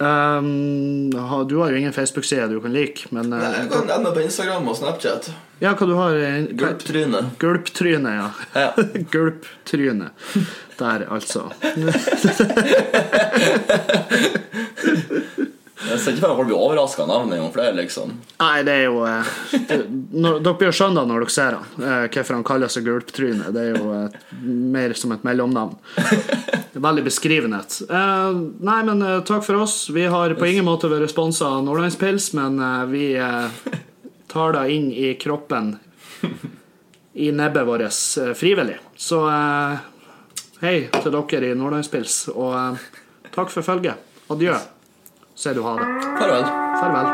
[0.00, 4.24] Um, du har jo ingen Facebook-side du kan like, men Nei, Jeg kan ende på
[4.24, 5.28] Instagram og Snapchat.
[5.60, 6.16] Ja, hva du har
[6.56, 7.20] Gulptryne.
[7.40, 8.28] Gulptryne, ja.
[8.56, 8.72] Ja.
[9.12, 10.08] Gulptryne.
[10.80, 11.52] Der, altså.
[16.10, 19.02] Ser ikke folk blir overraska av navnet engang, for det liksom Nei, det er jo
[19.06, 19.28] eh,
[20.10, 23.52] når, Dere blir jo skjønne når dere ser han, eh, hvorfor han kaller seg Gulptryne.
[23.54, 25.76] Det er jo et, mer som et mellomnavn.
[26.88, 27.60] Veldig beskrivende.
[27.86, 29.76] Eh, nei, men takk for oss.
[29.94, 32.58] Vi har på ingen måte vært sponsa av Nordlandspils, men
[32.90, 33.12] vi
[34.30, 35.76] tar det inn i kroppen,
[37.14, 38.02] i nebbet vårt,
[38.38, 38.80] frivillig.
[38.98, 39.22] Så
[40.64, 42.82] hei til dere i Nordlandspils, og
[43.34, 44.06] takk for følget.
[44.30, 44.58] Adjø,
[45.40, 45.86] sier du ha det.
[46.18, 46.44] Farvel.
[46.80, 47.06] Farvel.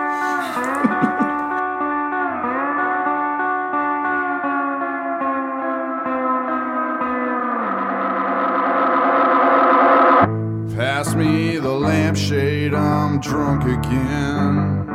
[10.76, 14.86] Pass me the lampshade, I'm drunk again.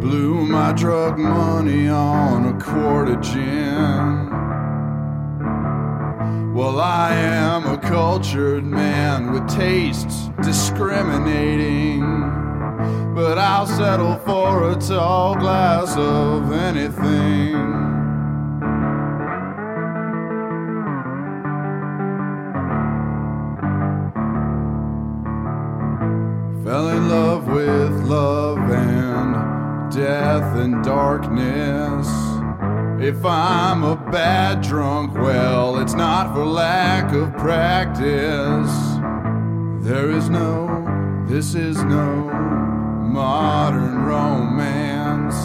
[0.00, 4.28] Blew my drug money on a quart of gin.
[6.54, 12.00] Well, I am a cultured man with tastes discriminating.
[13.14, 17.54] But I'll settle for a tall glass of anything.
[26.62, 32.37] Fell in love with love and death and darkness.
[33.00, 38.72] If I'm a bad drunk, well, it's not for lack of practice.
[39.86, 42.24] There is no, this is no
[43.04, 45.36] modern romance.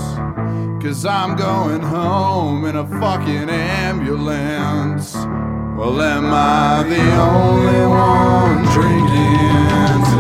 [0.84, 5.14] Cause I'm going home in a fucking ambulance.
[5.14, 10.13] Well, am I the only one drinking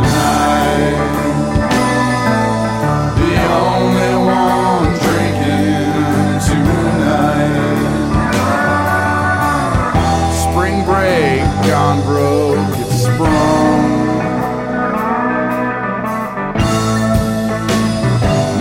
[11.03, 13.83] break gone broke, it's sprung.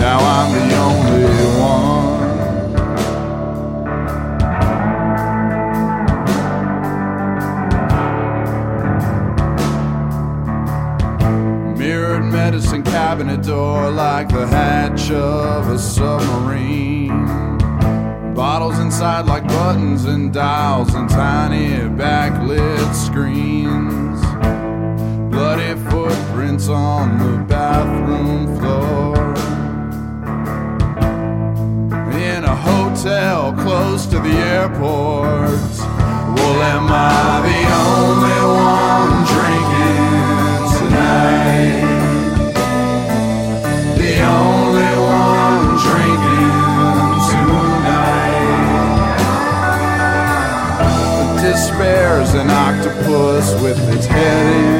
[0.03, 1.25] Now I'm the only
[1.59, 2.03] one.
[11.77, 17.42] Mirrored medicine cabinet door like the hatch of a submarine.
[18.43, 24.19] Bottles inside like buttons and dials and tiny backlit screens.
[25.31, 29.15] Bloody footprints on the bathroom floor.
[32.19, 35.71] In a hotel close to the airport.
[36.35, 37.32] Well, am I
[53.33, 54.72] with its head